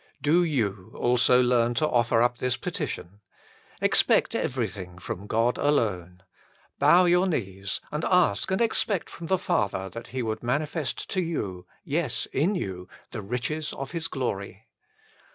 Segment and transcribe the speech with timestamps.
[0.23, 3.21] Do you also learn to offer up this petition.
[3.81, 6.23] Expect everything from God alone.
[6.79, 11.21] Bow your knees, and ask and expect from the Father that He would manifest to
[11.21, 14.65] you yes, in you the riches of His glory.